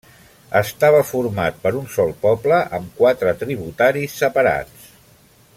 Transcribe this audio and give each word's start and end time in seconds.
Estava 0.59 1.01
format 1.09 1.59
per 1.67 1.73
un 1.81 1.85
sol 1.97 2.15
poble 2.25 2.63
amb 2.81 2.99
quatre 3.03 3.37
tributaris 3.45 4.21
separats. 4.25 4.93